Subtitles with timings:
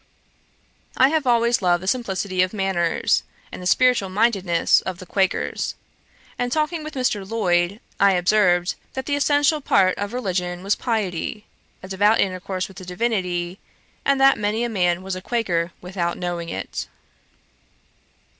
[0.97, 5.75] I have always loved the simplicity of manners, and the spiritual mindedness of the Quakers;
[6.39, 7.21] and talking with Mr.
[7.23, 11.45] Lloyd, I observed, that the essential part of religion was piety,
[11.83, 13.59] a devout intercourse with the Divinity;
[14.03, 16.87] and that many a man was a Quaker without knowing it.